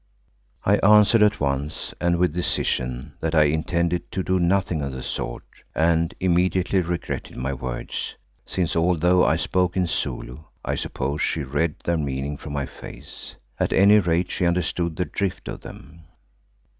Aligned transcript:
I 0.65 0.77
answered 0.77 1.21
at 1.21 1.39
once 1.39 1.93
and 2.01 2.17
with 2.17 2.33
decision 2.33 3.13
that 3.19 3.35
I 3.35 3.43
intended 3.43 4.11
to 4.13 4.23
do 4.23 4.39
nothing 4.39 4.81
of 4.81 4.93
the 4.93 5.03
sort 5.03 5.43
and 5.75 6.11
immediately 6.19 6.81
regretted 6.81 7.37
my 7.37 7.53
words, 7.53 8.15
since, 8.43 8.75
although 8.75 9.23
I 9.23 9.35
spoke 9.35 9.77
in 9.77 9.85
Zulu, 9.85 10.39
I 10.65 10.73
suppose 10.73 11.21
she 11.21 11.43
read 11.43 11.75
their 11.83 11.97
meaning 11.99 12.35
from 12.35 12.53
my 12.53 12.65
face. 12.65 13.35
At 13.59 13.73
any 13.73 13.99
rate 13.99 14.31
she 14.31 14.47
understood 14.47 14.95
the 14.95 15.05
drift 15.05 15.47
of 15.47 15.61
them. 15.61 15.99